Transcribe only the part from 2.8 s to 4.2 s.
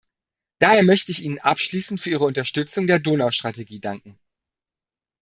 der Donaustrategie danken.